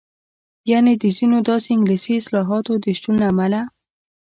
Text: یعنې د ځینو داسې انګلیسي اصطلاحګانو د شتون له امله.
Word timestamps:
یعنې 0.71 0.93
د 1.01 1.03
ځینو 1.17 1.37
داسې 1.49 1.67
انګلیسي 1.75 2.11
اصطلاحګانو 2.17 2.73
د 2.83 2.85
شتون 2.97 3.15
له 3.21 3.25
امله. 3.31 3.61